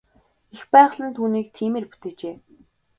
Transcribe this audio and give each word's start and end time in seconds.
Эх 0.55 0.63
байгаль 0.73 1.03
нь 1.05 1.15
түүнийг 1.15 1.47
тиймээр 1.57 1.85
бүтээжээ. 1.91 2.35